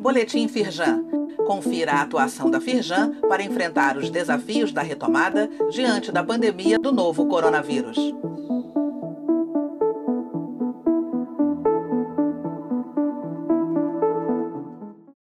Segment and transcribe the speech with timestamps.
[0.00, 1.04] Boletim Firjan.
[1.46, 6.92] Confira a atuação da Firjan para enfrentar os desafios da retomada diante da pandemia do
[6.92, 7.98] novo coronavírus.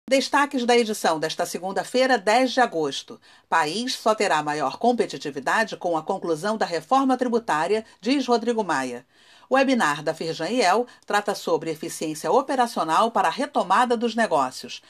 [0.08, 3.20] Destaques da edição desta segunda-feira, 10 de agosto.
[3.50, 9.04] País só terá maior competitividade com a conclusão da reforma tributária, diz Rodrigo Maia.
[9.50, 14.84] O webinar da Firjan IEL trata sobre eficiência operacional para a retomada dos negócios.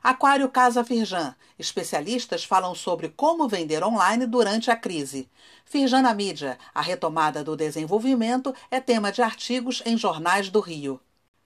[0.00, 1.34] Aquário Casa Firjan.
[1.58, 5.28] Especialistas falam sobre como vender online durante a crise.
[5.64, 6.56] Firjan na mídia.
[6.72, 11.00] A retomada do desenvolvimento é tema de artigos em jornais do Rio.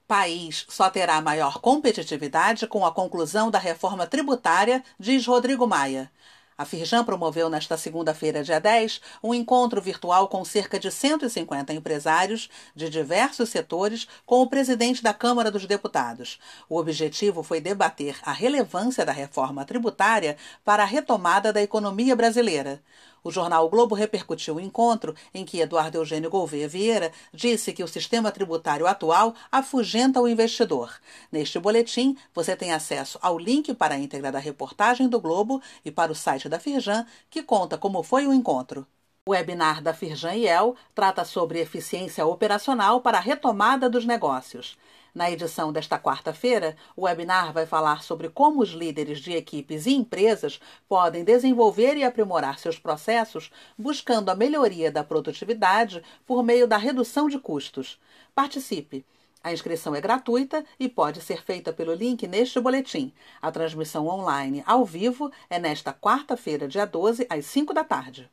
[0.07, 6.11] País só terá maior competitividade com a conclusão da reforma tributária, diz Rodrigo Maia.
[6.55, 12.49] A Firjan promoveu nesta segunda-feira, dia 10, um encontro virtual com cerca de 150 empresários
[12.75, 16.39] de diversos setores com o presidente da Câmara dos Deputados.
[16.69, 22.81] O objetivo foi debater a relevância da reforma tributária para a retomada da economia brasileira.
[23.25, 27.83] O jornal o Globo repercutiu o encontro em que Eduardo Eugênio Gouveia Vieira disse que
[27.83, 30.93] o sistema tributário atual afugenta o investidor.
[31.31, 35.89] Neste boletim, você tem acesso ao link para a íntegra da reportagem do Globo e
[35.89, 38.85] para o site da Firjan, que conta como foi o encontro.
[39.27, 44.77] O webinar da Firjan IEL trata sobre eficiência operacional para a retomada dos negócios.
[45.15, 49.93] Na edição desta quarta-feira, o webinar vai falar sobre como os líderes de equipes e
[49.93, 56.75] empresas podem desenvolver e aprimorar seus processos, buscando a melhoria da produtividade por meio da
[56.75, 57.97] redução de custos.
[58.35, 59.05] Participe!
[59.41, 63.13] A inscrição é gratuita e pode ser feita pelo link neste boletim.
[63.41, 68.29] A transmissão online ao vivo é nesta quarta-feira, dia 12, às 5 da tarde.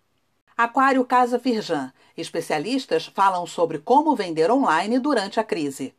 [0.57, 1.93] Aquário Casa Firjan.
[2.17, 5.95] Especialistas falam sobre como vender online durante a crise.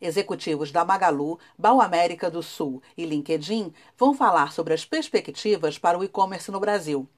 [0.00, 5.98] Executivos da Magalu, Bal América do Sul e LinkedIn vão falar sobre as perspectivas para
[5.98, 7.08] o e-commerce no Brasil.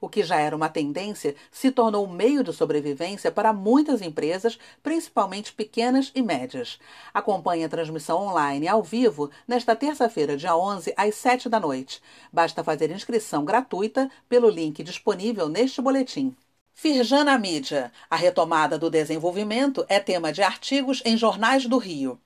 [0.00, 4.58] O que já era uma tendência se tornou um meio de sobrevivência para muitas empresas,
[4.82, 6.78] principalmente pequenas e médias.
[7.12, 12.00] Acompanhe a transmissão online ao vivo nesta terça-feira, dia 11, às 7 da noite.
[12.32, 16.34] Basta fazer inscrição gratuita pelo link disponível neste boletim.
[16.72, 17.92] Firjana Mídia.
[18.08, 22.18] A retomada do desenvolvimento é tema de artigos em jornais do Rio.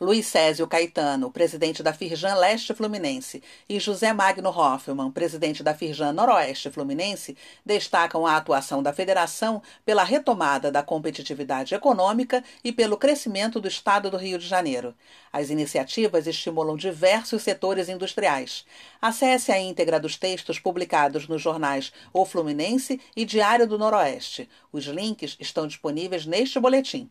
[0.00, 6.12] Luiz Césio Caetano, presidente da Firjan Leste Fluminense, e José Magno Hoffman, presidente da Firjan
[6.12, 7.36] Noroeste Fluminense,
[7.66, 14.08] destacam a atuação da federação pela retomada da competitividade econômica e pelo crescimento do estado
[14.08, 14.94] do Rio de Janeiro.
[15.32, 18.64] As iniciativas estimulam diversos setores industriais.
[19.02, 24.48] Acesse a íntegra dos textos publicados nos jornais O Fluminense e Diário do Noroeste.
[24.72, 27.10] Os links estão disponíveis neste boletim.